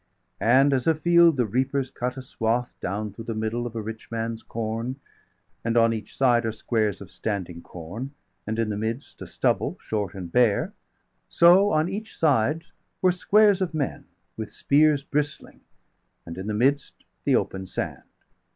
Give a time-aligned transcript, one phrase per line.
[0.39, 4.09] And as afield the reapers cut a swath Down through the middle of a rich
[4.09, 4.95] man's corn,
[5.63, 8.15] And on each side are squares of standing corn,
[8.47, 10.73] 295 And in the midst a stubble, short and bare
[11.29, 12.63] So on each side
[13.03, 14.05] were squares of men,
[14.37, 15.61] with spears Bristling,
[16.25, 18.01] and in the midst, the open sand.